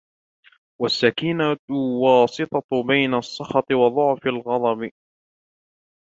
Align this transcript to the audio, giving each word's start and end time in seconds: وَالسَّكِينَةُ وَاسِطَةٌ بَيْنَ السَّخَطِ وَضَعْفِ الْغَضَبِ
وَالسَّكِينَةُ 0.81 1.57
وَاسِطَةٌ 2.01 2.67
بَيْنَ 2.87 3.13
السَّخَطِ 3.13 3.71
وَضَعْفِ 3.71 4.25
الْغَضَبِ 4.27 4.91